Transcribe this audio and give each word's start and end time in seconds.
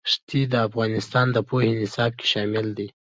ښتې 0.11 0.41
د 0.51 0.53
افغانستان 0.67 1.27
د 1.31 1.37
پوهنې 1.47 1.73
نصاب 1.81 2.11
کې 2.19 2.25
شامل 2.33 2.67
دي. 2.77 2.87